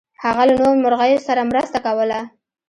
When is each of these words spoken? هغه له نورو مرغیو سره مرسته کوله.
هغه 0.23 0.41
له 0.47 0.53
نورو 0.59 0.81
مرغیو 0.83 1.25
سره 1.27 1.41
مرسته 1.51 1.77
کوله. 1.85 2.19